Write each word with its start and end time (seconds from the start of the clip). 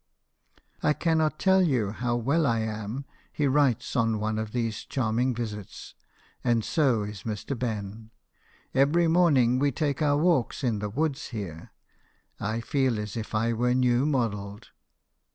"I 0.81 0.93
cannot 0.93 1.37
tell 1.37 1.61
you 1.61 1.91
how 1.91 2.15
well 2.15 2.47
I 2.47 2.61
am," 2.61 3.05
he 3.31 3.45
writes 3.45 3.95
on 3.95 4.19
one 4.19 4.39
of 4.39 4.51
these 4.51 4.83
charming 4.83 5.35
visits," 5.35 5.93
and 6.43 6.65
so 6.65 7.03
is 7.03 7.21
Mr. 7.21 7.55
Ben. 7.55 8.09
Every 8.73 9.07
morning 9.07 9.59
we 9.59 9.71
take 9.71 10.01
our 10.01 10.17
walks 10.17 10.63
in 10.63 10.79
the 10.79 10.89
woods 10.89 11.27
here. 11.27 11.71
I 12.39 12.61
feel 12.61 12.97
as 12.99 13.15
if 13.15 13.35
I 13.35 13.53
were 13.53 13.75
new 13.75 14.07
modelled." 14.07 14.69